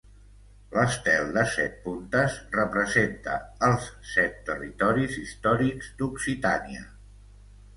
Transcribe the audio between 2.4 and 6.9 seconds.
representa els set territoris històrics d'Occitània.